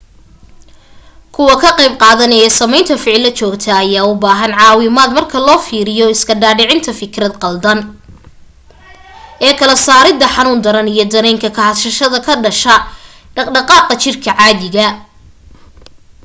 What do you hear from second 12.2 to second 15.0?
ka dhasha dhaqdhaqaaqa jirka caadiga